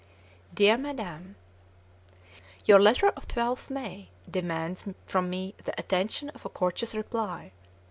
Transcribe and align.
DEAR 0.51 0.79
MADAM: 0.79 1.35
Your 2.65 2.79
letter 2.79 3.09
of 3.09 3.27
12th 3.27 3.69
May 3.69 4.09
demands 4.27 4.83
from 5.05 5.29
me 5.29 5.53
the 5.63 5.79
attention 5.79 6.29
of 6.29 6.43
a 6.43 6.49
courteous 6.49 6.95
reply. 6.95 7.51